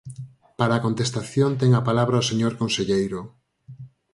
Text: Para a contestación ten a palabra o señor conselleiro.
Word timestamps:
Para 0.59 0.73
a 0.77 0.83
contestación 0.87 1.51
ten 1.61 1.71
a 1.79 1.81
palabra 1.89 2.21
o 2.21 2.27
señor 2.29 2.53
conselleiro. 2.61 3.21